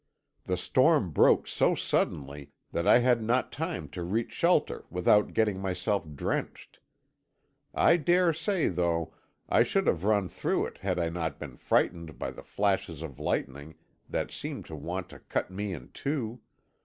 [0.45, 5.59] The storm broke so suddenly that I had not time to reach shelter without getting
[5.59, 6.79] myself drenched.
[7.75, 9.13] I dare say, though,
[9.47, 13.19] I should have run through it had I not been frightened by the flashes of
[13.19, 13.75] lightning
[14.09, 16.41] that seemed to want to cut me in two.